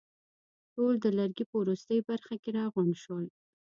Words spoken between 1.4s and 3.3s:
په وروستۍ برخه کې راغونډ شول.